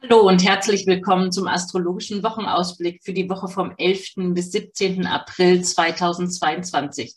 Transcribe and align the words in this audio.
Hallo 0.00 0.28
und 0.28 0.44
herzlich 0.44 0.86
willkommen 0.86 1.32
zum 1.32 1.48
astrologischen 1.48 2.22
Wochenausblick 2.22 3.02
für 3.02 3.12
die 3.12 3.28
Woche 3.28 3.48
vom 3.48 3.74
11. 3.76 4.32
bis 4.32 4.52
17. 4.52 5.04
April 5.06 5.64
2022. 5.64 7.16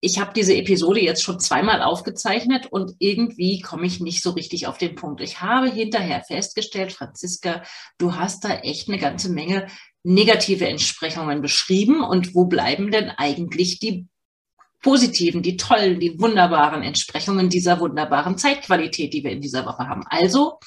Ich 0.00 0.20
habe 0.20 0.32
diese 0.32 0.54
Episode 0.54 1.00
jetzt 1.00 1.24
schon 1.24 1.40
zweimal 1.40 1.82
aufgezeichnet 1.82 2.68
und 2.70 2.94
irgendwie 3.00 3.60
komme 3.62 3.84
ich 3.86 3.98
nicht 3.98 4.22
so 4.22 4.30
richtig 4.30 4.68
auf 4.68 4.78
den 4.78 4.94
Punkt. 4.94 5.20
Ich 5.22 5.40
habe 5.40 5.68
hinterher 5.68 6.22
festgestellt, 6.22 6.92
Franziska, 6.92 7.64
du 7.98 8.14
hast 8.14 8.44
da 8.44 8.60
echt 8.60 8.88
eine 8.88 8.98
ganze 8.98 9.28
Menge 9.28 9.66
negative 10.04 10.68
Entsprechungen 10.68 11.42
beschrieben 11.42 12.04
und 12.04 12.32
wo 12.36 12.44
bleiben 12.44 12.92
denn 12.92 13.10
eigentlich 13.10 13.80
die 13.80 14.06
positiven, 14.82 15.42
die 15.42 15.56
tollen, 15.56 15.98
die 15.98 16.20
wunderbaren 16.20 16.84
Entsprechungen 16.84 17.48
dieser 17.48 17.80
wunderbaren 17.80 18.38
Zeitqualität, 18.38 19.12
die 19.12 19.24
wir 19.24 19.32
in 19.32 19.40
dieser 19.40 19.66
Woche 19.66 19.88
haben. 19.88 20.04
Also 20.08 20.60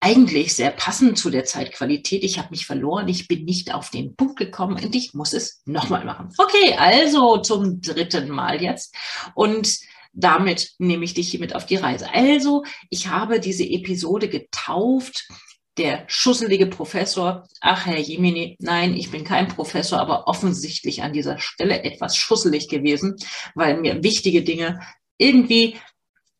eigentlich 0.00 0.54
sehr 0.54 0.70
passend 0.70 1.18
zu 1.18 1.30
der 1.30 1.44
Zeitqualität. 1.44 2.22
Ich 2.22 2.38
habe 2.38 2.50
mich 2.50 2.66
verloren, 2.66 3.08
ich 3.08 3.28
bin 3.28 3.44
nicht 3.44 3.72
auf 3.72 3.90
den 3.90 4.14
Punkt 4.14 4.36
gekommen 4.38 4.82
und 4.82 4.94
ich 4.94 5.14
muss 5.14 5.32
es 5.32 5.62
nochmal 5.64 6.04
machen. 6.04 6.28
Okay, 6.38 6.74
also 6.76 7.38
zum 7.38 7.80
dritten 7.80 8.28
Mal 8.28 8.62
jetzt. 8.62 8.94
Und 9.34 9.78
damit 10.12 10.72
nehme 10.78 11.04
ich 11.04 11.14
dich 11.14 11.28
hiermit 11.30 11.54
auf 11.54 11.66
die 11.66 11.76
Reise. 11.76 12.12
Also, 12.12 12.64
ich 12.90 13.08
habe 13.08 13.38
diese 13.40 13.64
Episode 13.64 14.28
getauft. 14.28 15.28
Der 15.76 16.04
schusselige 16.06 16.66
Professor, 16.66 17.46
ach 17.60 17.84
Herr 17.84 17.98
Jemini, 17.98 18.56
nein, 18.60 18.96
ich 18.96 19.10
bin 19.10 19.24
kein 19.24 19.48
Professor, 19.48 20.00
aber 20.00 20.26
offensichtlich 20.26 21.02
an 21.02 21.12
dieser 21.12 21.38
Stelle 21.38 21.82
etwas 21.82 22.16
schusselig 22.16 22.68
gewesen, 22.68 23.16
weil 23.54 23.78
mir 23.78 24.02
wichtige 24.02 24.42
Dinge 24.42 24.80
irgendwie 25.18 25.76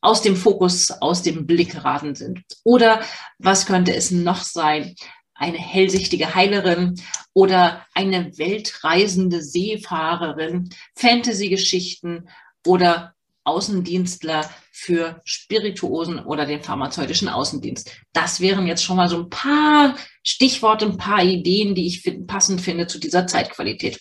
aus 0.00 0.22
dem 0.22 0.36
Fokus, 0.36 0.90
aus 0.90 1.22
dem 1.22 1.46
Blick 1.46 1.72
geraten 1.72 2.14
sind. 2.14 2.42
Oder 2.64 3.00
was 3.38 3.66
könnte 3.66 3.94
es 3.94 4.10
noch 4.10 4.42
sein? 4.42 4.94
Eine 5.34 5.58
hellsichtige 5.58 6.34
Heilerin 6.34 7.00
oder 7.34 7.84
eine 7.94 8.38
weltreisende 8.38 9.42
Seefahrerin, 9.42 10.70
Fantasy-Geschichten 10.94 12.28
oder 12.66 13.14
Außendienstler 13.44 14.50
für 14.72 15.20
Spirituosen 15.24 16.18
oder 16.18 16.46
den 16.46 16.62
pharmazeutischen 16.62 17.28
Außendienst. 17.28 17.90
Das 18.12 18.40
wären 18.40 18.66
jetzt 18.66 18.82
schon 18.82 18.96
mal 18.96 19.08
so 19.08 19.18
ein 19.18 19.30
paar 19.30 19.96
Stichworte, 20.22 20.86
ein 20.86 20.98
paar 20.98 21.22
Ideen, 21.22 21.74
die 21.74 21.86
ich 21.86 22.02
passend 22.26 22.60
finde 22.60 22.86
zu 22.86 22.98
dieser 22.98 23.26
Zeitqualität. 23.26 24.00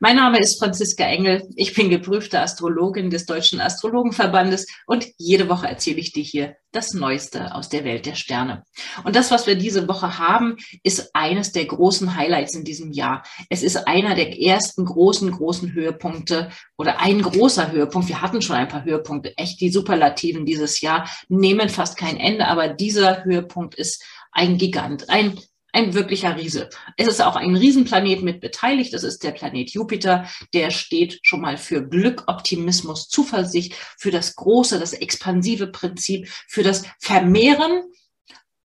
Mein 0.00 0.14
Name 0.14 0.38
ist 0.38 0.60
Franziska 0.60 1.02
Engel. 1.04 1.42
Ich 1.56 1.74
bin 1.74 1.90
geprüfte 1.90 2.40
Astrologin 2.40 3.10
des 3.10 3.26
Deutschen 3.26 3.60
Astrologenverbandes 3.60 4.68
und 4.86 5.08
jede 5.16 5.48
Woche 5.48 5.66
erzähle 5.66 5.98
ich 5.98 6.12
dir 6.12 6.22
hier 6.22 6.56
das 6.70 6.94
Neueste 6.94 7.52
aus 7.52 7.68
der 7.68 7.82
Welt 7.82 8.06
der 8.06 8.14
Sterne. 8.14 8.62
Und 9.02 9.16
das, 9.16 9.32
was 9.32 9.48
wir 9.48 9.56
diese 9.56 9.88
Woche 9.88 10.20
haben, 10.20 10.56
ist 10.84 11.10
eines 11.14 11.50
der 11.50 11.64
großen 11.64 12.14
Highlights 12.14 12.54
in 12.54 12.62
diesem 12.62 12.92
Jahr. 12.92 13.24
Es 13.50 13.64
ist 13.64 13.88
einer 13.88 14.14
der 14.14 14.40
ersten 14.40 14.84
großen, 14.84 15.32
großen 15.32 15.72
Höhepunkte 15.72 16.50
oder 16.76 17.00
ein 17.00 17.20
großer 17.20 17.72
Höhepunkt. 17.72 18.06
Wir 18.06 18.22
hatten 18.22 18.40
schon 18.40 18.54
ein 18.54 18.68
paar 18.68 18.84
Höhepunkte. 18.84 19.36
Echt, 19.36 19.60
die 19.60 19.70
Superlativen 19.70 20.46
dieses 20.46 20.80
Jahr 20.80 21.10
nehmen 21.28 21.68
fast 21.68 21.96
kein 21.96 22.18
Ende, 22.18 22.46
aber 22.46 22.68
dieser 22.68 23.24
Höhepunkt 23.24 23.74
ist 23.74 24.04
ein 24.30 24.58
Gigant, 24.58 25.10
ein 25.10 25.40
ein 25.72 25.94
wirklicher 25.94 26.36
Riese. 26.36 26.70
Es 26.96 27.08
ist 27.08 27.20
auch 27.20 27.36
ein 27.36 27.54
Riesenplanet 27.54 28.22
mit 28.22 28.40
beteiligt. 28.40 28.94
Es 28.94 29.04
ist 29.04 29.22
der 29.22 29.32
Planet 29.32 29.70
Jupiter. 29.70 30.28
Der 30.54 30.70
steht 30.70 31.20
schon 31.22 31.40
mal 31.40 31.58
für 31.58 31.86
Glück, 31.86 32.24
Optimismus, 32.26 33.08
Zuversicht, 33.08 33.74
für 33.98 34.10
das 34.10 34.34
große, 34.36 34.78
das 34.78 34.92
expansive 34.92 35.66
Prinzip, 35.68 36.28
für 36.48 36.62
das 36.62 36.84
Vermehren. 37.00 37.82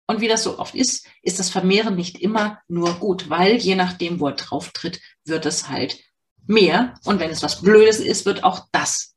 Und 0.07 0.21
wie 0.21 0.29
das 0.29 0.43
so 0.43 0.59
oft 0.59 0.75
ist, 0.75 1.07
ist 1.23 1.39
das 1.39 1.51
Vermehren 1.51 1.95
nicht 1.95 2.19
immer 2.19 2.61
nur 2.69 2.95
gut, 2.95 3.31
weil 3.31 3.57
je 3.57 3.77
nachdem, 3.77 4.21
wo 4.21 4.29
er 4.29 4.35
drauf 4.35 4.71
tritt, 4.73 5.01
wird 5.25 5.47
es 5.47 5.69
halt 5.69 5.99
mehr. 6.47 6.95
Und 7.05 7.21
wenn 7.21 7.31
es 7.31 7.43
was 7.43 7.63
Blödes 7.63 8.01
ist, 8.01 8.27
wird 8.27 8.45
auch 8.45 8.67
das 8.73 9.15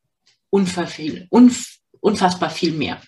unfassbar 0.50 0.88
viel 2.50 2.73
mehr. 2.73 3.01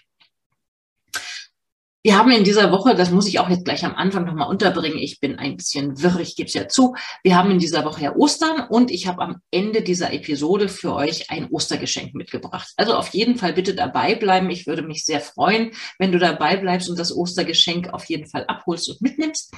Wir 2.06 2.20
haben 2.20 2.30
in 2.30 2.44
dieser 2.44 2.72
Woche, 2.72 2.94
das 2.94 3.10
muss 3.10 3.28
ich 3.28 3.40
auch 3.40 3.50
jetzt 3.50 3.66
gleich 3.66 3.84
am 3.84 3.96
Anfang 3.96 4.26
nochmal 4.26 4.48
unterbringen, 4.48 5.00
ich 5.00 5.20
bin 5.20 5.40
ein 5.40 5.58
bisschen 5.58 6.04
wirr, 6.04 6.20
ich 6.20 6.36
gebe 6.36 6.46
es 6.46 6.54
ja 6.54 6.68
zu, 6.68 6.94
wir 7.24 7.36
haben 7.36 7.50
in 7.50 7.58
dieser 7.58 7.84
Woche 7.84 8.04
ja 8.04 8.16
Ostern 8.16 8.68
und 8.70 8.92
ich 8.92 9.08
habe 9.08 9.24
am 9.24 9.42
Ende 9.50 9.82
dieser 9.82 10.14
Episode 10.14 10.70
für 10.70 10.94
euch 10.94 11.32
ein 11.32 11.50
Ostergeschenk 11.50 12.14
mitgebracht. 12.14 12.72
Also 12.78 12.94
auf 12.94 13.10
jeden 13.16 13.40
Fall 13.40 13.54
bitte 13.54 13.74
dabei 13.74 14.14
bleiben. 14.14 14.52
Ich 14.52 14.68
würde 14.68 14.84
mich 14.84 15.04
sehr 15.04 15.20
freuen, 15.20 15.72
wenn 15.98 16.12
du 16.12 16.20
dabei 16.20 16.58
bleibst 16.58 16.92
und 16.92 17.00
das 17.00 17.12
Ostergeschenk 17.12 17.92
auf 17.92 18.06
jeden 18.06 18.28
Fall 18.28 18.46
abholst 18.46 18.88
und 18.88 19.02
mitnimmst. 19.02 19.52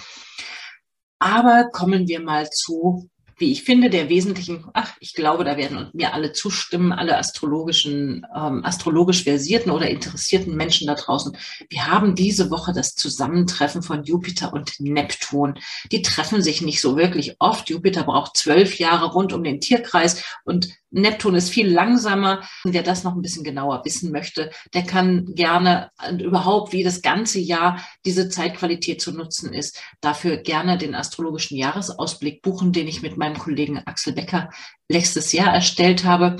Aber 1.19 1.67
kommen 1.73 2.07
wir 2.07 2.21
mal 2.21 2.49
zu 2.49 3.09
wie 3.37 3.51
ich 3.51 3.63
finde, 3.63 3.89
der 3.89 4.09
wesentlichen, 4.09 4.65
ach, 4.73 4.93
ich 4.99 5.13
glaube, 5.13 5.43
da 5.43 5.57
werden 5.57 5.89
mir 5.93 6.13
alle 6.13 6.33
zustimmen, 6.33 6.91
alle 6.91 7.17
astrologischen, 7.17 8.25
ähm, 8.35 8.65
astrologisch 8.65 9.23
versierten 9.23 9.71
oder 9.71 9.89
interessierten 9.89 10.55
Menschen 10.55 10.87
da 10.87 10.95
draußen. 10.95 11.37
Wir 11.69 11.87
haben 11.87 12.15
diese 12.15 12.49
Woche 12.49 12.73
das 12.73 12.95
Zusammentreffen 12.95 13.83
von 13.83 14.03
Jupiter 14.03 14.53
und 14.53 14.79
Neptun. 14.79 15.59
Die 15.91 16.01
treffen 16.01 16.41
sich 16.41 16.61
nicht 16.61 16.81
so 16.81 16.97
wirklich 16.97 17.35
oft. 17.39 17.69
Jupiter 17.69 18.03
braucht 18.03 18.37
zwölf 18.37 18.79
Jahre 18.79 19.11
rund 19.13 19.33
um 19.33 19.43
den 19.43 19.61
Tierkreis 19.61 20.23
und 20.43 20.69
Neptun 20.89 21.35
ist 21.35 21.49
viel 21.49 21.71
langsamer. 21.71 22.41
Wer 22.63 22.81
das 22.81 23.03
noch 23.03 23.13
ein 23.13 23.21
bisschen 23.21 23.43
genauer 23.43 23.83
wissen 23.83 24.11
möchte, 24.11 24.51
der 24.73 24.83
kann 24.83 25.35
gerne 25.35 25.91
überhaupt, 26.19 26.71
wie 26.71 26.83
das 26.83 27.01
ganze 27.01 27.39
Jahr 27.39 27.85
diese 28.05 28.29
Zeitqualität 28.29 29.01
zu 29.01 29.11
nutzen 29.11 29.53
ist, 29.53 29.81
dafür 29.99 30.37
gerne 30.37 30.77
den 30.77 30.95
astrologischen 30.95 31.57
Jahresausblick 31.57 32.41
buchen, 32.41 32.71
den 32.71 32.87
ich 32.87 33.01
mit 33.01 33.17
meinem 33.17 33.26
Kollegen 33.35 33.79
Axel 33.85 34.13
Becker 34.13 34.49
letztes 34.89 35.33
Jahr 35.33 35.53
erstellt 35.53 36.03
habe. 36.03 36.37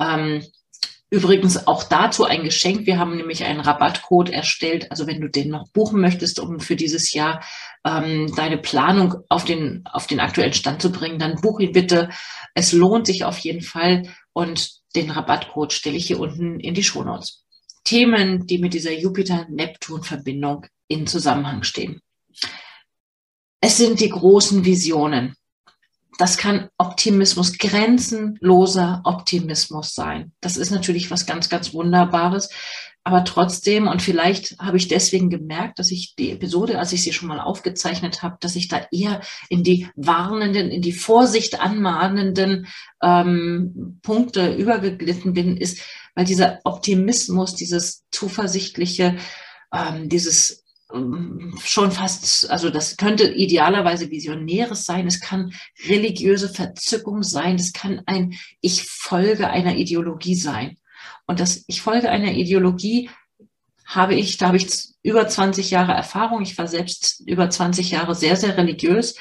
Ähm, 0.00 0.42
Übrigens 1.08 1.68
auch 1.68 1.84
dazu 1.84 2.24
ein 2.24 2.42
Geschenk. 2.42 2.84
Wir 2.86 2.98
haben 2.98 3.16
nämlich 3.16 3.44
einen 3.44 3.60
Rabattcode 3.60 4.28
erstellt. 4.30 4.90
Also 4.90 5.06
wenn 5.06 5.20
du 5.20 5.28
den 5.28 5.50
noch 5.50 5.68
buchen 5.68 6.00
möchtest, 6.00 6.40
um 6.40 6.58
für 6.58 6.74
dieses 6.74 7.12
Jahr 7.12 7.44
ähm, 7.84 8.32
deine 8.34 8.58
Planung 8.58 9.14
auf 9.28 9.44
den, 9.44 9.84
auf 9.86 10.08
den 10.08 10.18
aktuellen 10.18 10.52
Stand 10.52 10.82
zu 10.82 10.90
bringen, 10.90 11.20
dann 11.20 11.40
buch 11.40 11.60
ihn 11.60 11.70
bitte. 11.70 12.10
Es 12.54 12.72
lohnt 12.72 13.06
sich 13.06 13.24
auf 13.24 13.38
jeden 13.38 13.62
Fall. 13.62 14.02
Und 14.32 14.80
den 14.96 15.10
Rabattcode 15.10 15.72
stelle 15.72 15.96
ich 15.96 16.08
hier 16.08 16.18
unten 16.18 16.58
in 16.58 16.74
die 16.74 16.82
Shownotes. 16.82 17.44
Themen, 17.84 18.48
die 18.48 18.58
mit 18.58 18.74
dieser 18.74 18.92
Jupiter-Neptun-Verbindung 18.92 20.66
in 20.88 21.06
Zusammenhang 21.06 21.62
stehen. 21.62 22.00
Es 23.60 23.76
sind 23.76 24.00
die 24.00 24.08
großen 24.08 24.64
Visionen 24.64 25.36
das 26.18 26.38
kann 26.38 26.68
Optimismus, 26.78 27.58
grenzenloser 27.58 29.02
Optimismus 29.04 29.94
sein. 29.94 30.32
Das 30.40 30.56
ist 30.56 30.70
natürlich 30.70 31.10
was 31.10 31.26
ganz, 31.26 31.48
ganz 31.48 31.74
Wunderbares. 31.74 32.48
Aber 33.04 33.24
trotzdem, 33.24 33.86
und 33.86 34.02
vielleicht 34.02 34.58
habe 34.58 34.78
ich 34.78 34.88
deswegen 34.88 35.30
gemerkt, 35.30 35.78
dass 35.78 35.92
ich 35.92 36.16
die 36.16 36.32
Episode, 36.32 36.80
als 36.80 36.92
ich 36.92 37.04
sie 37.04 37.12
schon 37.12 37.28
mal 37.28 37.38
aufgezeichnet 37.38 38.24
habe, 38.24 38.36
dass 38.40 38.56
ich 38.56 38.66
da 38.66 38.84
eher 38.90 39.20
in 39.48 39.62
die 39.62 39.88
warnenden, 39.94 40.70
in 40.70 40.82
die 40.82 40.92
Vorsicht 40.92 41.60
anmahnenden 41.60 42.66
ähm, 43.00 44.00
Punkte 44.02 44.54
übergeglitten 44.54 45.34
bin, 45.34 45.56
ist, 45.56 45.82
weil 46.16 46.24
dieser 46.24 46.58
Optimismus, 46.64 47.54
dieses 47.54 48.04
zuversichtliche, 48.10 49.18
ähm, 49.72 50.08
dieses 50.08 50.65
schon 50.88 51.90
fast, 51.90 52.48
also 52.48 52.70
das 52.70 52.96
könnte 52.96 53.32
idealerweise 53.32 54.10
Visionäres 54.10 54.84
sein, 54.84 55.06
es 55.06 55.20
kann 55.20 55.52
religiöse 55.88 56.48
Verzückung 56.48 57.22
sein, 57.22 57.56
es 57.56 57.72
kann 57.72 58.02
ein 58.06 58.38
Ich 58.60 58.84
folge 58.84 59.48
einer 59.48 59.76
Ideologie 59.76 60.36
sein. 60.36 60.76
Und 61.26 61.40
das 61.40 61.64
Ich 61.66 61.82
folge 61.82 62.08
einer 62.08 62.32
Ideologie 62.32 63.10
habe 63.84 64.14
ich, 64.14 64.36
da 64.36 64.48
habe 64.48 64.56
ich 64.56 64.68
über 65.02 65.28
20 65.28 65.70
Jahre 65.70 65.92
Erfahrung. 65.92 66.42
Ich 66.42 66.58
war 66.58 66.66
selbst 66.66 67.22
über 67.26 67.48
20 67.48 67.92
Jahre 67.92 68.14
sehr, 68.14 68.36
sehr 68.36 68.56
religiös. 68.56 69.16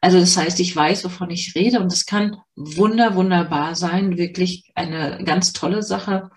Also 0.00 0.18
das 0.18 0.36
heißt, 0.36 0.60
ich 0.60 0.74
weiß, 0.74 1.04
wovon 1.04 1.30
ich 1.30 1.54
rede 1.54 1.80
und 1.80 1.92
es 1.92 2.06
kann 2.06 2.36
wunder, 2.54 3.14
wunderbar 3.14 3.74
sein, 3.74 4.16
wirklich 4.16 4.70
eine 4.74 5.22
ganz 5.24 5.52
tolle 5.52 5.82
Sache. 5.82 6.30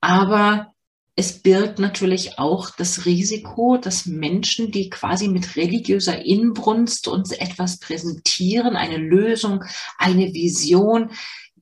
Aber 0.00 0.72
es 1.18 1.42
birgt 1.42 1.80
natürlich 1.80 2.38
auch 2.38 2.70
das 2.70 3.04
Risiko, 3.04 3.76
dass 3.76 4.06
Menschen, 4.06 4.70
die 4.70 4.88
quasi 4.88 5.26
mit 5.26 5.56
religiöser 5.56 6.24
Inbrunst 6.24 7.08
uns 7.08 7.32
etwas 7.32 7.80
präsentieren, 7.80 8.76
eine 8.76 8.98
Lösung, 8.98 9.64
eine 9.98 10.32
Vision, 10.32 11.10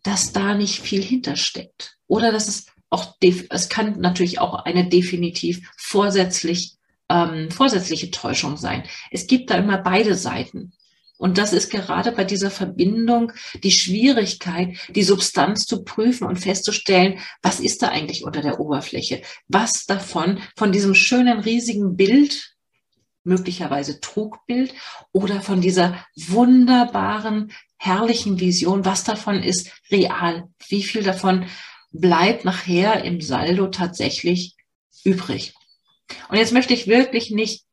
dass 0.02 0.34
da 0.34 0.52
nicht 0.52 0.80
viel 0.80 1.02
hintersteckt. 1.02 1.96
Oder 2.06 2.32
dass 2.32 2.48
es 2.48 2.66
auch, 2.90 3.16
es 3.48 3.70
kann 3.70 3.98
natürlich 3.98 4.40
auch 4.40 4.66
eine 4.66 4.90
definitiv 4.90 5.66
vorsätzlich, 5.78 6.74
ähm, 7.08 7.50
vorsätzliche 7.50 8.10
Täuschung 8.10 8.58
sein. 8.58 8.84
Es 9.10 9.26
gibt 9.26 9.48
da 9.48 9.54
immer 9.54 9.78
beide 9.78 10.16
Seiten. 10.16 10.74
Und 11.18 11.38
das 11.38 11.52
ist 11.52 11.70
gerade 11.70 12.12
bei 12.12 12.24
dieser 12.24 12.50
Verbindung 12.50 13.32
die 13.62 13.70
Schwierigkeit, 13.70 14.76
die 14.88 15.02
Substanz 15.02 15.64
zu 15.64 15.82
prüfen 15.82 16.26
und 16.26 16.36
festzustellen, 16.36 17.18
was 17.42 17.60
ist 17.60 17.82
da 17.82 17.88
eigentlich 17.88 18.24
unter 18.24 18.42
der 18.42 18.60
Oberfläche? 18.60 19.22
Was 19.48 19.86
davon, 19.86 20.40
von 20.56 20.72
diesem 20.72 20.94
schönen, 20.94 21.40
riesigen 21.40 21.96
Bild, 21.96 22.56
möglicherweise 23.24 24.00
Trugbild 24.00 24.74
oder 25.12 25.40
von 25.40 25.60
dieser 25.60 26.04
wunderbaren, 26.16 27.52
herrlichen 27.76 28.38
Vision, 28.38 28.84
was 28.84 29.04
davon 29.04 29.42
ist 29.42 29.70
real? 29.90 30.48
Wie 30.68 30.82
viel 30.82 31.02
davon 31.02 31.46
bleibt 31.92 32.44
nachher 32.44 33.04
im 33.04 33.20
Saldo 33.20 33.68
tatsächlich 33.68 34.54
übrig? 35.04 35.54
Und 36.28 36.36
jetzt 36.36 36.52
möchte 36.52 36.74
ich 36.74 36.86
wirklich 36.86 37.30
nicht 37.30 37.65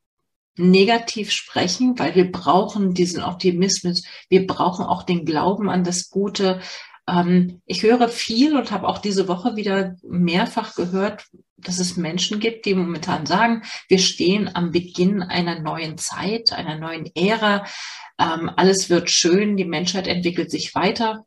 negativ 0.55 1.31
sprechen, 1.31 1.97
weil 1.97 2.15
wir 2.15 2.31
brauchen 2.31 2.93
diesen 2.93 3.23
Optimismus, 3.23 4.03
wir 4.29 4.45
brauchen 4.45 4.85
auch 4.85 5.03
den 5.03 5.25
Glauben 5.25 5.69
an 5.69 5.83
das 5.83 6.09
Gute. 6.09 6.61
Ähm, 7.07 7.61
ich 7.65 7.83
höre 7.83 8.07
viel 8.07 8.55
und 8.55 8.71
habe 8.71 8.87
auch 8.87 8.99
diese 8.99 9.27
Woche 9.27 9.55
wieder 9.55 9.95
mehrfach 10.03 10.75
gehört, 10.75 11.25
dass 11.57 11.79
es 11.79 11.97
Menschen 11.97 12.39
gibt, 12.39 12.65
die 12.65 12.75
momentan 12.75 13.25
sagen, 13.25 13.63
wir 13.87 13.99
stehen 13.99 14.53
am 14.53 14.71
Beginn 14.71 15.23
einer 15.23 15.59
neuen 15.59 15.97
Zeit, 15.97 16.51
einer 16.51 16.77
neuen 16.77 17.09
Ära. 17.15 17.65
Ähm, 18.19 18.51
alles 18.55 18.89
wird 18.89 19.09
schön, 19.09 19.57
die 19.57 19.65
Menschheit 19.65 20.07
entwickelt 20.07 20.51
sich 20.51 20.75
weiter. 20.75 21.25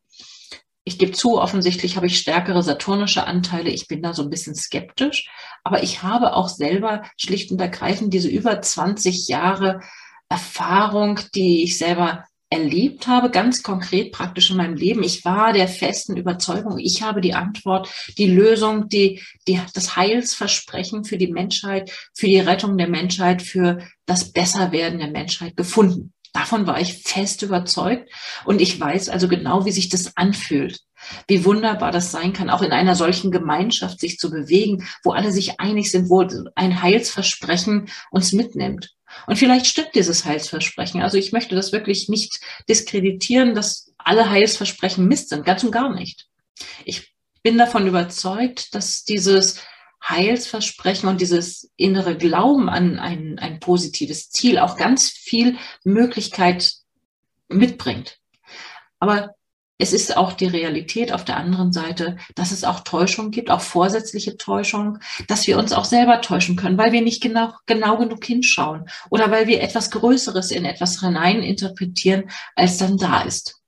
Ich 0.88 1.00
gebe 1.00 1.10
zu, 1.10 1.40
offensichtlich 1.40 1.96
habe 1.96 2.06
ich 2.06 2.16
stärkere 2.16 2.62
saturnische 2.62 3.26
Anteile. 3.26 3.70
Ich 3.70 3.88
bin 3.88 4.02
da 4.02 4.14
so 4.14 4.22
ein 4.22 4.30
bisschen 4.30 4.54
skeptisch. 4.54 5.28
Aber 5.64 5.82
ich 5.82 6.04
habe 6.04 6.34
auch 6.34 6.48
selber 6.48 7.02
schlicht 7.16 7.50
und 7.50 7.60
ergreifend 7.60 8.14
diese 8.14 8.28
über 8.28 8.62
20 8.62 9.26
Jahre 9.26 9.80
Erfahrung, 10.28 11.18
die 11.34 11.64
ich 11.64 11.76
selber 11.76 12.24
erlebt 12.50 13.08
habe, 13.08 13.30
ganz 13.30 13.64
konkret 13.64 14.12
praktisch 14.12 14.50
in 14.50 14.58
meinem 14.58 14.76
Leben. 14.76 15.02
Ich 15.02 15.24
war 15.24 15.52
der 15.52 15.66
festen 15.66 16.16
Überzeugung, 16.16 16.78
ich 16.78 17.02
habe 17.02 17.20
die 17.20 17.34
Antwort, 17.34 17.88
die 18.16 18.28
Lösung, 18.28 18.88
die, 18.88 19.20
die, 19.48 19.60
das 19.74 19.96
Heilsversprechen 19.96 21.04
für 21.04 21.18
die 21.18 21.32
Menschheit, 21.32 21.90
für 22.14 22.28
die 22.28 22.38
Rettung 22.38 22.78
der 22.78 22.88
Menschheit, 22.88 23.42
für 23.42 23.78
das 24.06 24.32
Besserwerden 24.32 25.00
der 25.00 25.10
Menschheit 25.10 25.56
gefunden. 25.56 26.12
Davon 26.36 26.66
war 26.66 26.78
ich 26.78 27.02
fest 27.02 27.40
überzeugt 27.40 28.12
und 28.44 28.60
ich 28.60 28.78
weiß 28.78 29.08
also 29.08 29.26
genau, 29.26 29.64
wie 29.64 29.72
sich 29.72 29.88
das 29.88 30.18
anfühlt. 30.18 30.80
Wie 31.28 31.46
wunderbar 31.46 31.92
das 31.92 32.10
sein 32.10 32.34
kann, 32.34 32.50
auch 32.50 32.60
in 32.60 32.72
einer 32.72 32.94
solchen 32.94 33.30
Gemeinschaft 33.30 34.00
sich 34.00 34.18
zu 34.18 34.30
bewegen, 34.30 34.86
wo 35.02 35.12
alle 35.12 35.32
sich 35.32 35.60
einig 35.60 35.90
sind, 35.90 36.10
wo 36.10 36.22
ein 36.54 36.82
Heilsversprechen 36.82 37.88
uns 38.10 38.32
mitnimmt. 38.32 38.90
Und 39.26 39.38
vielleicht 39.38 39.66
stimmt 39.66 39.94
dieses 39.94 40.26
Heilsversprechen. 40.26 41.00
Also 41.00 41.16
ich 41.16 41.32
möchte 41.32 41.54
das 41.54 41.72
wirklich 41.72 42.10
nicht 42.10 42.38
diskreditieren, 42.68 43.54
dass 43.54 43.94
alle 43.96 44.28
Heilsversprechen 44.28 45.08
Mist 45.08 45.30
sind, 45.30 45.46
ganz 45.46 45.64
und 45.64 45.70
gar 45.70 45.94
nicht. 45.94 46.26
Ich 46.84 47.14
bin 47.42 47.56
davon 47.56 47.86
überzeugt, 47.86 48.74
dass 48.74 49.04
dieses 49.04 49.62
Heilsversprechen 50.08 51.08
und 51.08 51.20
dieses 51.20 51.70
innere 51.76 52.16
Glauben 52.16 52.68
an 52.68 52.98
ein, 52.98 53.38
ein 53.38 53.60
positives 53.60 54.30
Ziel 54.30 54.58
auch 54.58 54.76
ganz 54.76 55.10
viel 55.10 55.56
Möglichkeit 55.84 56.74
mitbringt. 57.48 58.18
Aber 58.98 59.34
es 59.78 59.92
ist 59.92 60.16
auch 60.16 60.32
die 60.32 60.46
Realität 60.46 61.12
auf 61.12 61.24
der 61.24 61.36
anderen 61.36 61.72
Seite, 61.72 62.16
dass 62.34 62.50
es 62.50 62.64
auch 62.64 62.80
Täuschung 62.80 63.30
gibt, 63.30 63.50
auch 63.50 63.60
vorsätzliche 63.60 64.38
Täuschung, 64.38 64.98
dass 65.28 65.46
wir 65.46 65.58
uns 65.58 65.72
auch 65.72 65.84
selber 65.84 66.22
täuschen 66.22 66.56
können, 66.56 66.78
weil 66.78 66.92
wir 66.92 67.02
nicht 67.02 67.22
genau, 67.22 67.52
genau 67.66 67.98
genug 67.98 68.24
hinschauen 68.24 68.88
oder 69.10 69.30
weil 69.30 69.46
wir 69.46 69.60
etwas 69.60 69.90
Größeres 69.90 70.50
in 70.50 70.64
etwas 70.64 71.00
hinein 71.00 71.42
interpretieren, 71.42 72.30
als 72.54 72.78
dann 72.78 72.96
da 72.96 73.20
ist. 73.22 73.60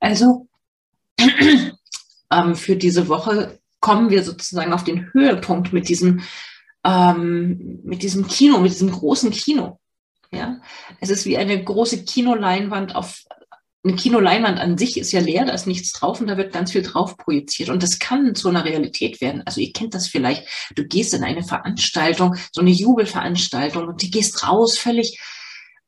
Also 0.00 0.48
ähm, 2.32 2.56
für 2.56 2.76
diese 2.76 3.06
Woche 3.06 3.59
kommen 3.80 4.10
wir 4.10 4.22
sozusagen 4.22 4.72
auf 4.72 4.84
den 4.84 5.12
Höhepunkt 5.12 5.72
mit 5.72 5.88
diesem, 5.88 6.22
ähm, 6.84 7.80
mit 7.82 8.02
diesem 8.02 8.26
Kino, 8.26 8.58
mit 8.58 8.72
diesem 8.72 8.90
großen 8.90 9.30
Kino. 9.30 9.78
Ja, 10.32 10.60
es 11.00 11.10
ist 11.10 11.26
wie 11.26 11.36
eine 11.36 11.62
große 11.62 12.04
Kinoleinwand 12.04 12.94
auf, 12.94 13.24
eine 13.82 13.96
Kinoleinwand 13.96 14.60
an 14.60 14.78
sich 14.78 14.96
ist 14.96 15.10
ja 15.10 15.20
leer, 15.20 15.46
da 15.46 15.52
ist 15.52 15.66
nichts 15.66 15.92
drauf 15.92 16.20
und 16.20 16.28
da 16.28 16.36
wird 16.36 16.52
ganz 16.52 16.70
viel 16.70 16.82
drauf 16.82 17.16
projiziert. 17.16 17.70
Und 17.70 17.82
das 17.82 17.98
kann 17.98 18.34
zu 18.34 18.48
einer 18.48 18.64
Realität 18.64 19.20
werden. 19.20 19.42
Also 19.46 19.60
ihr 19.60 19.72
kennt 19.72 19.94
das 19.94 20.06
vielleicht. 20.06 20.46
Du 20.76 20.84
gehst 20.84 21.14
in 21.14 21.24
eine 21.24 21.42
Veranstaltung, 21.42 22.36
so 22.52 22.60
eine 22.60 22.70
Jubelveranstaltung 22.70 23.88
und 23.88 24.02
du 24.02 24.08
gehst 24.08 24.46
raus 24.46 24.78
völlig 24.78 25.18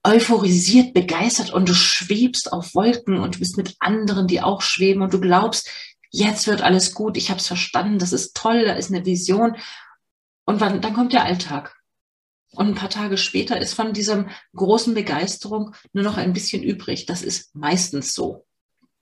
euphorisiert, 0.05 0.95
begeistert 0.95 1.53
und 1.53 1.69
du 1.69 1.75
schwebst 1.75 2.53
auf 2.53 2.75
Wolken 2.75 3.19
und 3.19 3.37
du 3.37 3.39
bist 3.39 3.57
mit 3.57 3.77
anderen, 3.79 4.27
die 4.27 4.41
auch 4.41 4.61
schweben 4.61 5.03
und 5.03 5.15
du 5.15 5.21
glaubst, 5.21 5.71
jetzt 6.13 6.47
wird 6.47 6.63
alles 6.63 6.95
gut, 6.95 7.17
ich 7.17 7.31
habe 7.31 7.41
es 7.41 7.49
verstanden, 7.49 7.99
das 7.99 8.13
ist 8.13 8.37
toll, 8.37 8.65
da 8.65 8.75
ist 8.75 8.93
eine 8.93 9.05
Vision. 9.05 9.57
Und 10.45 10.61
wann, 10.61 10.81
dann 10.81 10.95
kommt 10.95 11.13
der 11.13 11.25
Alltag. 11.25 11.75
Und 12.53 12.69
ein 12.69 12.75
paar 12.75 12.91
Tage 12.91 13.17
später 13.17 13.59
ist 13.59 13.73
von 13.73 13.95
dieser 13.95 14.27
großen 14.55 14.93
Begeisterung 14.95 15.75
nur 15.93 16.05
noch 16.05 16.19
ein 16.19 16.35
bisschen 16.35 16.63
übrig. 16.63 17.07
Das 17.07 17.23
ist 17.23 17.55
meistens 17.55 18.15
so. 18.15 18.47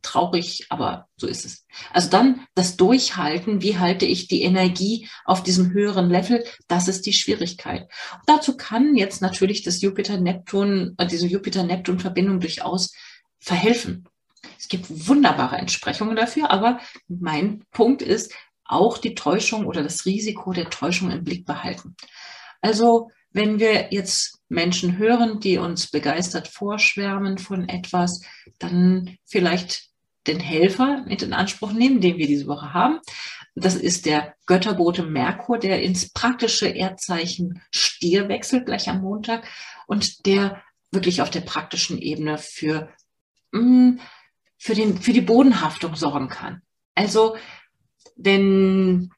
Traurig, 0.03 0.67
aber 0.71 1.09
so 1.17 1.27
ist 1.27 1.45
es. 1.45 1.67
Also 1.93 2.09
dann 2.09 2.47
das 2.55 2.79
Durchhalten, 2.79 3.61
wie 3.61 3.77
halte 3.77 4.07
ich 4.07 4.29
die 4.29 4.43
Energie 4.43 5.09
auf 5.27 5.43
diesem 5.43 5.73
höheren 5.73 6.09
Level, 6.09 6.43
das 6.69 6.89
ist 6.89 7.05
die 7.05 7.13
Schwierigkeit. 7.13 7.83
Und 8.15 8.23
dazu 8.25 8.57
kann 8.57 8.97
jetzt 8.97 9.21
natürlich 9.21 9.63
das 9.63 9.83
Jupiter-Neptun, 9.83 10.95
äh, 10.97 11.07
diese 11.07 11.27
Jupiter-Neptun-Verbindung 11.27 12.41
durchaus 12.41 12.95
verhelfen. 13.41 14.09
Es 14.59 14.69
gibt 14.69 15.09
wunderbare 15.09 15.57
Entsprechungen 15.57 16.17
dafür, 16.17 16.51
aber 16.51 16.81
mein 17.09 17.65
Punkt 17.73 18.03
ist, 18.03 18.33
auch 18.65 18.99
die 18.99 19.15
Täuschung 19.15 19.67
oder 19.67 19.83
das 19.83 20.07
Risiko 20.07 20.53
der 20.53 20.71
Täuschung 20.71 21.11
im 21.11 21.25
Blick 21.25 21.45
behalten. 21.45 21.97
Also 22.61 23.11
wenn 23.33 23.59
wir 23.59 23.93
jetzt 23.93 24.41
Menschen 24.49 24.99
hören, 24.99 25.41
die 25.41 25.59
uns 25.59 25.91
begeistert 25.91 26.49
vorschwärmen 26.49 27.39
von 27.39 27.69
etwas, 27.69 28.23
dann 28.59 29.17
vielleicht 29.25 29.91
den 30.27 30.41
Helfer 30.41 31.05
mit 31.07 31.23
in 31.23 31.33
Anspruch 31.33 31.73
nehmen, 31.73 32.01
den 32.01 32.19
wir 32.19 32.27
diese 32.27 32.47
Woche 32.47 32.75
haben. 32.75 33.01
Das 33.55 33.75
ist 33.75 34.07
der 34.07 34.35
Götterbote 34.47 35.03
Merkur, 35.03 35.59
der 35.59 35.83
ins 35.83 36.13
praktische 36.13 36.69
Erdzeichen 36.69 37.63
Stier 37.71 38.29
wechselt 38.29 38.67
gleich 38.67 38.89
am 38.89 39.01
Montag 39.01 39.47
und 39.87 40.27
der 40.27 40.63
wirklich 40.93 41.23
auf 41.23 41.31
der 41.31 41.41
praktischen 41.41 41.99
Ebene 41.99 42.39
für 42.39 42.89
mh, 43.53 43.61
mm, 43.61 44.01
für, 44.61 44.75
den, 44.75 44.99
für 44.99 45.15
die 45.15 45.23
Bodenhaftung 45.23 45.97
sorgen 45.97 46.29
kann. 46.29 46.61
Also, 46.95 47.35
wenn 48.15 49.11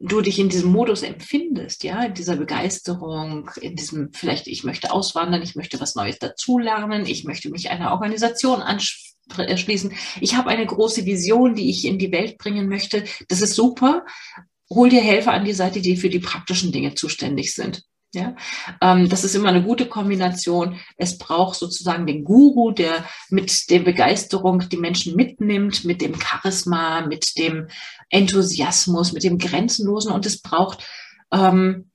du 0.00 0.20
dich 0.20 0.40
in 0.40 0.48
diesem 0.48 0.72
Modus 0.72 1.02
empfindest, 1.02 1.84
ja, 1.84 2.02
in 2.02 2.14
dieser 2.14 2.36
Begeisterung, 2.36 3.48
in 3.60 3.76
diesem, 3.76 4.12
vielleicht, 4.12 4.48
ich 4.48 4.64
möchte 4.64 4.90
auswandern, 4.90 5.40
ich 5.40 5.54
möchte 5.54 5.80
was 5.80 5.94
Neues 5.94 6.18
dazulernen, 6.18 7.06
ich 7.06 7.24
möchte 7.24 7.48
mich 7.48 7.70
einer 7.70 7.92
Organisation 7.92 8.60
anschließen, 8.60 9.92
ich 10.20 10.34
habe 10.34 10.50
eine 10.50 10.66
große 10.66 11.06
Vision, 11.06 11.54
die 11.54 11.70
ich 11.70 11.84
in 11.84 11.98
die 11.98 12.12
Welt 12.12 12.36
bringen 12.36 12.68
möchte, 12.68 13.04
das 13.28 13.40
ist 13.40 13.54
super. 13.54 14.04
Hol 14.68 14.88
dir 14.88 15.00
Helfer 15.00 15.32
an 15.32 15.44
die 15.44 15.52
Seite, 15.52 15.80
die 15.80 15.96
für 15.96 16.10
die 16.10 16.18
praktischen 16.18 16.72
Dinge 16.72 16.94
zuständig 16.94 17.54
sind. 17.54 17.84
Ja, 18.16 18.34
ähm, 18.80 19.10
das 19.10 19.24
ist 19.24 19.34
immer 19.34 19.50
eine 19.50 19.62
gute 19.62 19.86
Kombination. 19.86 20.80
Es 20.96 21.18
braucht 21.18 21.58
sozusagen 21.58 22.06
den 22.06 22.24
Guru, 22.24 22.70
der 22.70 23.04
mit 23.28 23.68
der 23.68 23.80
Begeisterung 23.80 24.66
die 24.70 24.78
Menschen 24.78 25.14
mitnimmt, 25.16 25.84
mit 25.84 26.00
dem 26.00 26.18
Charisma, 26.18 27.02
mit 27.02 27.36
dem 27.36 27.68
Enthusiasmus, 28.08 29.12
mit 29.12 29.22
dem 29.22 29.36
Grenzenlosen. 29.36 30.12
Und 30.12 30.24
es 30.24 30.40
braucht 30.40 30.88
ähm, 31.30 31.90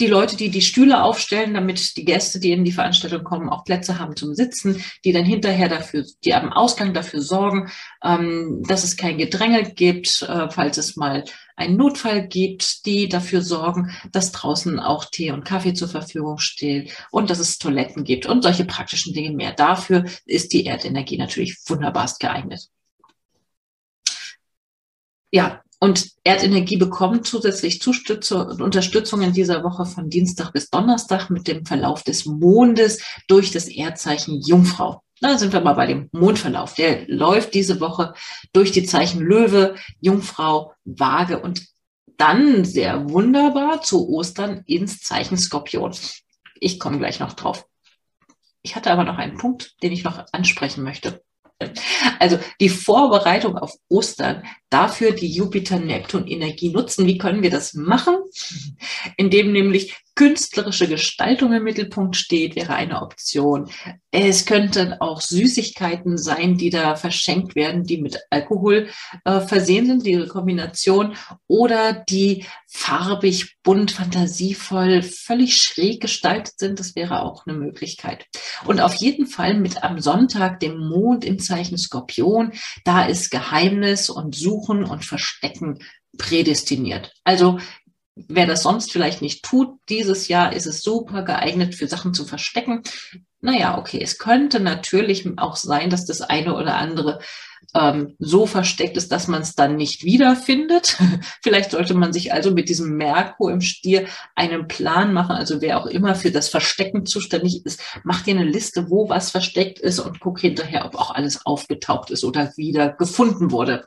die 0.00 0.06
Leute, 0.06 0.36
die 0.36 0.50
die 0.50 0.62
Stühle 0.62 1.02
aufstellen, 1.02 1.54
damit 1.54 1.96
die 1.96 2.04
Gäste, 2.04 2.38
die 2.38 2.52
in 2.52 2.64
die 2.64 2.72
Veranstaltung 2.72 3.24
kommen, 3.24 3.48
auch 3.48 3.64
Plätze 3.64 3.98
haben 3.98 4.14
zum 4.14 4.34
Sitzen, 4.34 4.82
die 5.04 5.12
dann 5.12 5.24
hinterher 5.24 5.68
dafür, 5.68 6.04
die 6.24 6.34
am 6.34 6.52
Ausgang 6.52 6.94
dafür 6.94 7.20
sorgen, 7.20 7.70
ähm, 8.04 8.62
dass 8.66 8.84
es 8.84 8.96
kein 8.96 9.18
Gedränge 9.18 9.72
gibt, 9.72 10.22
äh, 10.22 10.50
falls 10.50 10.78
es 10.78 10.96
mal 10.96 11.24
einen 11.56 11.76
Notfall 11.76 12.28
gibt, 12.28 12.86
die 12.86 13.08
dafür 13.08 13.42
sorgen, 13.42 13.90
dass 14.12 14.30
draußen 14.30 14.78
auch 14.78 15.04
Tee 15.06 15.32
und 15.32 15.44
Kaffee 15.44 15.74
zur 15.74 15.88
Verfügung 15.88 16.38
steht 16.38 16.92
und 17.10 17.30
dass 17.30 17.40
es 17.40 17.58
Toiletten 17.58 18.04
gibt 18.04 18.26
und 18.26 18.42
solche 18.42 18.64
praktischen 18.64 19.12
Dinge 19.14 19.32
mehr. 19.32 19.52
Dafür 19.52 20.04
ist 20.24 20.52
die 20.52 20.64
Erdenergie 20.66 21.18
natürlich 21.18 21.58
wunderbarst 21.66 22.20
geeignet. 22.20 22.68
Ja, 25.30 25.62
und 25.80 26.10
Erdenergie 26.24 26.76
bekommt 26.76 27.26
zusätzlich 27.26 27.80
Unterstützung 27.80 29.22
in 29.22 29.32
dieser 29.32 29.62
Woche 29.62 29.86
von 29.86 30.10
Dienstag 30.10 30.52
bis 30.52 30.70
Donnerstag 30.70 31.30
mit 31.30 31.46
dem 31.46 31.64
Verlauf 31.64 32.02
des 32.02 32.26
Mondes 32.26 33.00
durch 33.28 33.52
das 33.52 33.68
Erdzeichen 33.68 34.40
Jungfrau. 34.40 35.02
Da 35.20 35.38
sind 35.38 35.52
wir 35.52 35.60
mal 35.60 35.74
bei 35.74 35.86
dem 35.86 36.08
Mondverlauf. 36.12 36.74
Der 36.74 37.06
läuft 37.08 37.54
diese 37.54 37.80
Woche 37.80 38.14
durch 38.52 38.72
die 38.72 38.84
Zeichen 38.84 39.20
Löwe, 39.20 39.74
Jungfrau, 40.00 40.74
Waage 40.84 41.40
und 41.40 41.66
dann 42.16 42.64
sehr 42.64 43.08
wunderbar 43.10 43.82
zu 43.82 44.08
Ostern 44.08 44.62
ins 44.66 45.00
Zeichen 45.00 45.38
Skorpion. 45.38 45.94
Ich 46.60 46.80
komme 46.80 46.98
gleich 46.98 47.20
noch 47.20 47.32
drauf. 47.34 47.66
Ich 48.62 48.74
hatte 48.74 48.90
aber 48.90 49.04
noch 49.04 49.18
einen 49.18 49.38
Punkt, 49.38 49.76
den 49.82 49.92
ich 49.92 50.02
noch 50.02 50.24
ansprechen 50.32 50.82
möchte. 50.82 51.22
Also 52.20 52.38
die 52.60 52.68
Vorbereitung 52.68 53.56
auf 53.58 53.74
Ostern, 53.88 54.44
dafür 54.70 55.12
die 55.12 55.28
Jupiter-Neptun-Energie 55.28 56.70
nutzen. 56.70 57.06
Wie 57.06 57.18
können 57.18 57.42
wir 57.42 57.50
das 57.50 57.74
machen? 57.74 58.16
Indem 59.16 59.52
nämlich 59.52 59.96
künstlerische 60.18 60.88
Gestaltung 60.88 61.52
im 61.52 61.62
Mittelpunkt 61.62 62.16
steht, 62.16 62.56
wäre 62.56 62.74
eine 62.74 63.02
Option. 63.02 63.70
Es 64.10 64.46
könnten 64.46 64.94
auch 64.94 65.20
Süßigkeiten 65.20 66.18
sein, 66.18 66.58
die 66.58 66.70
da 66.70 66.96
verschenkt 66.96 67.54
werden, 67.54 67.84
die 67.84 67.98
mit 67.98 68.18
Alkohol 68.28 68.88
äh, 69.24 69.40
versehen 69.40 69.86
sind, 69.86 70.04
die 70.04 70.26
Kombination, 70.26 71.14
oder 71.46 71.92
die 71.92 72.44
farbig, 72.66 73.58
bunt, 73.62 73.92
fantasievoll, 73.92 75.02
völlig 75.02 75.56
schräg 75.56 76.00
gestaltet 76.00 76.58
sind. 76.58 76.80
Das 76.80 76.96
wäre 76.96 77.22
auch 77.22 77.46
eine 77.46 77.56
Möglichkeit. 77.56 78.26
Und 78.64 78.80
auf 78.80 78.94
jeden 78.94 79.28
Fall 79.28 79.54
mit 79.54 79.84
am 79.84 80.00
Sonntag, 80.00 80.58
dem 80.58 80.78
Mond 80.78 81.24
im 81.24 81.38
Zeichen 81.38 81.78
Skorpion, 81.78 82.54
da 82.84 83.04
ist 83.04 83.30
Geheimnis 83.30 84.10
und 84.10 84.34
Suchen 84.34 84.82
und 84.82 85.04
Verstecken 85.04 85.78
prädestiniert. 86.16 87.14
Also 87.22 87.60
wer 88.28 88.46
das 88.46 88.62
sonst 88.62 88.92
vielleicht 88.92 89.22
nicht 89.22 89.44
tut, 89.44 89.78
dieses 89.88 90.28
Jahr 90.28 90.52
ist 90.52 90.66
es 90.66 90.82
super 90.82 91.22
geeignet 91.22 91.74
für 91.74 91.86
Sachen 91.86 92.14
zu 92.14 92.24
verstecken. 92.24 92.82
Naja, 93.40 93.78
okay, 93.78 94.00
es 94.02 94.18
könnte 94.18 94.58
natürlich 94.58 95.26
auch 95.38 95.56
sein, 95.56 95.90
dass 95.90 96.04
das 96.04 96.22
eine 96.22 96.54
oder 96.54 96.76
andere 96.76 97.20
ähm, 97.74 98.16
so 98.18 98.46
versteckt 98.46 98.96
ist, 98.96 99.12
dass 99.12 99.28
man 99.28 99.42
es 99.42 99.54
dann 99.54 99.76
nicht 99.76 100.02
wiederfindet. 100.02 100.96
Vielleicht 101.42 101.70
sollte 101.70 101.94
man 101.94 102.12
sich 102.12 102.32
also 102.32 102.50
mit 102.50 102.68
diesem 102.68 102.96
Merkur 102.96 103.52
im 103.52 103.60
Stier 103.60 104.06
einen 104.34 104.66
Plan 104.66 105.12
machen. 105.12 105.36
Also 105.36 105.60
wer 105.60 105.78
auch 105.78 105.86
immer 105.86 106.14
für 106.14 106.32
das 106.32 106.48
Verstecken 106.48 107.06
zuständig 107.06 107.64
ist, 107.64 107.80
macht 108.04 108.26
dir 108.26 108.34
eine 108.34 108.44
Liste, 108.44 108.90
wo 108.90 109.08
was 109.08 109.30
versteckt 109.30 109.78
ist 109.78 110.00
und 110.00 110.18
guck 110.18 110.40
hinterher, 110.40 110.84
ob 110.86 110.96
auch 110.96 111.14
alles 111.14 111.46
aufgetaucht 111.46 112.10
ist 112.10 112.24
oder 112.24 112.52
wieder 112.56 112.90
gefunden 112.90 113.50
wurde 113.50 113.86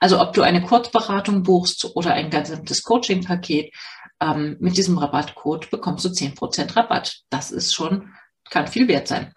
Also 0.00 0.20
ob 0.20 0.32
du 0.32 0.42
eine 0.42 0.62
Kurzberatung 0.62 1.42
buchst 1.42 1.96
oder 1.96 2.14
ein 2.14 2.30
gesamtes 2.30 2.82
Coaching-Paket, 2.82 3.72
ähm, 4.20 4.56
mit 4.60 4.76
diesem 4.76 4.98
Rabattcode 4.98 5.70
bekommst 5.70 6.04
du 6.04 6.08
10% 6.08 6.76
Rabatt. 6.76 7.20
Das 7.30 7.50
ist 7.50 7.74
schon, 7.74 8.12
kann 8.50 8.66
viel 8.66 8.88
wert 8.88 9.08
sein. 9.08 9.32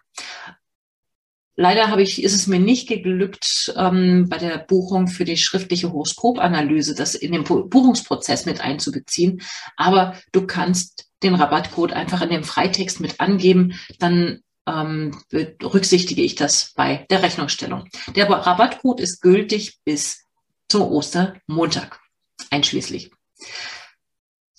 Leider 1.59 1.89
habe 1.89 2.03
ich, 2.03 2.23
ist 2.23 2.35
es 2.35 2.45
mir 2.45 2.59
nicht 2.59 2.87
geglückt, 2.87 3.73
ähm, 3.75 4.27
bei 4.29 4.37
der 4.37 4.59
Buchung 4.59 5.07
für 5.07 5.25
die 5.25 5.37
schriftliche 5.37 5.91
Horoskopanalyse 5.91 6.93
das 6.93 7.15
in 7.15 7.31
den 7.31 7.43
Buchungsprozess 7.43 8.45
mit 8.45 8.61
einzubeziehen. 8.61 9.41
Aber 9.75 10.15
du 10.31 10.45
kannst 10.45 11.07
den 11.23 11.33
Rabattcode 11.33 11.93
einfach 11.93 12.21
in 12.21 12.29
dem 12.29 12.43
Freitext 12.43 12.99
mit 12.99 13.19
angeben. 13.19 13.73
Dann 13.97 14.41
ähm, 14.67 15.17
berücksichtige 15.29 16.21
ich 16.21 16.35
das 16.35 16.73
bei 16.75 17.07
der 17.09 17.23
Rechnungsstellung. 17.23 17.85
Der 18.15 18.29
Rabattcode 18.29 18.99
ist 18.99 19.21
gültig 19.21 19.79
bis 19.83 20.26
zum 20.69 20.83
Ostermontag 20.83 21.99
einschließlich. 22.49 23.11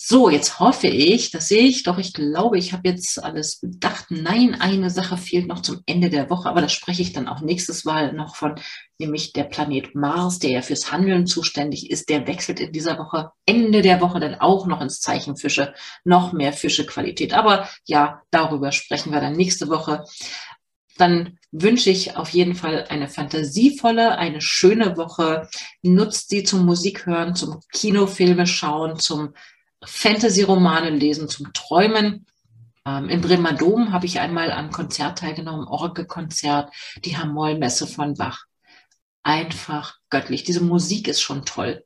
So, 0.01 0.31
jetzt 0.31 0.59
hoffe 0.59 0.87
ich, 0.87 1.33
das 1.33 1.49
sehe 1.49 1.65
ich 1.65 1.83
doch, 1.83 1.99
ich 1.99 2.15
glaube, 2.15 2.57
ich 2.57 2.73
habe 2.73 2.89
jetzt 2.89 3.23
alles 3.23 3.61
bedacht. 3.61 4.07
Nein, 4.09 4.55
eine 4.59 4.89
Sache 4.89 5.19
fehlt 5.19 5.49
noch 5.49 5.61
zum 5.61 5.83
Ende 5.85 6.09
der 6.09 6.31
Woche, 6.31 6.49
aber 6.49 6.63
da 6.63 6.69
spreche 6.71 7.03
ich 7.03 7.13
dann 7.13 7.29
auch 7.29 7.43
nächstes 7.43 7.85
Mal 7.85 8.15
noch 8.15 8.35
von, 8.37 8.55
nämlich 8.99 9.35
der 9.35 9.45
Planet 9.45 9.95
Mars, 9.95 10.39
der 10.39 10.51
ja 10.51 10.63
fürs 10.63 10.91
Handeln 10.93 11.27
zuständig 11.27 11.91
ist, 11.91 12.09
der 12.09 12.27
wechselt 12.27 12.59
in 12.61 12.73
dieser 12.73 12.97
Woche, 12.97 13.33
Ende 13.45 13.83
der 13.83 14.01
Woche 14.01 14.19
dann 14.19 14.37
auch 14.37 14.67
noch 14.67 14.81
ins 14.81 15.01
Zeichen 15.01 15.37
Fische, 15.37 15.75
noch 16.05 16.33
mehr 16.33 16.55
Fischequalität. 16.55 17.35
Aber 17.35 17.69
ja, 17.85 18.23
darüber 18.31 18.73
sprechen 18.73 19.13
wir 19.13 19.21
dann 19.21 19.37
nächste 19.37 19.69
Woche. 19.69 20.05
Dann 20.99 21.39
wünsche 21.51 21.91
ich 21.91 22.17
auf 22.17 22.31
jeden 22.31 22.55
Fall 22.55 22.85
eine 22.89 23.09
fantasievolle, 23.09 24.19
eine 24.19 24.41
schöne 24.41 24.97
Woche. 24.97 25.49
Nutzt 25.83 26.29
sie 26.29 26.43
zum 26.43 26.67
Musik 26.67 27.07
hören, 27.07 27.35
zum 27.35 27.61
Kinofilme 27.73 28.47
schauen, 28.47 28.99
zum 28.99 29.35
Fantasy-Romane 29.85 30.91
lesen 30.91 31.29
zum 31.29 31.53
Träumen. 31.53 32.27
Ähm, 32.85 33.09
in 33.09 33.21
Bremer 33.21 33.53
Dom 33.53 33.93
habe 33.93 34.07
ich 34.07 34.21
einmal 34.21 34.51
am 34.51 34.71
Konzert 34.71 35.19
teilgenommen, 35.19 35.67
Orgelkonzert, 35.67 36.73
die 37.05 37.17
Hamoll-Messe 37.17 37.87
von 37.87 38.15
Bach. 38.15 38.45
Einfach 39.23 39.97
göttlich. 40.11 40.45
Diese 40.45 40.63
Musik 40.63 41.09
ist 41.09 41.21
schon 41.21 41.45
toll. 41.45 41.85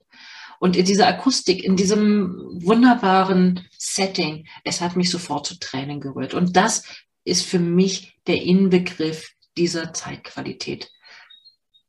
Und 0.58 0.76
in 0.76 0.84
dieser 0.84 1.08
Akustik, 1.08 1.64
in 1.64 1.76
diesem 1.76 2.36
wunderbaren 2.62 3.66
Setting, 3.76 4.46
es 4.62 4.80
hat 4.80 4.94
mich 4.94 5.10
sofort 5.10 5.44
zu 5.44 5.58
Tränen 5.58 6.00
gerührt. 6.00 6.34
Und 6.34 6.56
das 6.56 6.84
ist 7.24 7.46
für 7.46 7.58
mich 7.58 8.18
der 8.26 8.42
Inbegriff 8.42 9.30
dieser 9.56 9.92
Zeitqualität. 9.92 10.90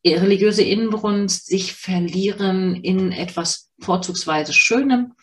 Religiöse 0.05 0.63
Inbrunst, 0.63 1.47
sich 1.47 1.73
verlieren 1.73 2.75
in 2.75 3.11
etwas 3.11 3.71
vorzugsweise 3.79 4.51
Schönem, 4.51 5.13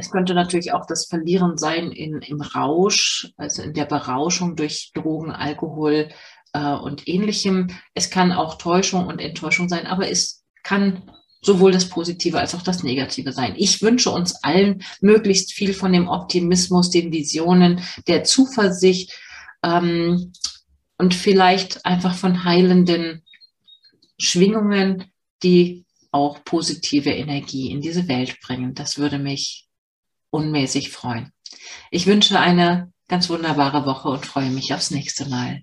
es 0.00 0.12
könnte 0.12 0.32
natürlich 0.32 0.72
auch 0.72 0.86
das 0.86 1.06
Verlieren 1.06 1.58
sein 1.58 1.90
in, 1.90 2.22
im 2.22 2.40
Rausch, 2.40 3.32
also 3.36 3.62
in 3.62 3.74
der 3.74 3.84
Berauschung 3.84 4.54
durch 4.54 4.92
Drogen, 4.94 5.32
Alkohol 5.32 6.08
äh, 6.52 6.72
und 6.74 7.08
ähnlichem. 7.08 7.66
Es 7.94 8.08
kann 8.08 8.30
auch 8.30 8.58
Täuschung 8.58 9.08
und 9.08 9.18
Enttäuschung 9.20 9.68
sein, 9.68 9.88
aber 9.88 10.08
es 10.08 10.44
kann 10.62 11.10
sowohl 11.40 11.72
das 11.72 11.88
Positive 11.88 12.38
als 12.38 12.54
auch 12.54 12.62
das 12.62 12.82
Negative 12.82 13.32
sein. 13.32 13.54
Ich 13.56 13.80
wünsche 13.82 14.10
uns 14.10 14.34
allen 14.42 14.82
möglichst 15.00 15.52
viel 15.52 15.72
von 15.72 15.92
dem 15.92 16.08
Optimismus, 16.08 16.90
den 16.90 17.12
Visionen, 17.12 17.80
der 18.06 18.24
Zuversicht 18.24 19.12
ähm, 19.62 20.32
und 20.96 21.14
vielleicht 21.14 21.84
einfach 21.86 22.14
von 22.14 22.44
heilenden 22.44 23.22
Schwingungen, 24.18 25.04
die 25.42 25.84
auch 26.10 26.42
positive 26.44 27.10
Energie 27.10 27.70
in 27.70 27.80
diese 27.80 28.08
Welt 28.08 28.40
bringen. 28.40 28.74
Das 28.74 28.98
würde 28.98 29.18
mich 29.18 29.68
unmäßig 30.30 30.90
freuen. 30.90 31.32
Ich 31.90 32.06
wünsche 32.06 32.38
eine 32.40 32.92
ganz 33.08 33.28
wunderbare 33.28 33.86
Woche 33.86 34.08
und 34.08 34.26
freue 34.26 34.50
mich 34.50 34.74
aufs 34.74 34.90
nächste 34.90 35.28
Mal. 35.28 35.62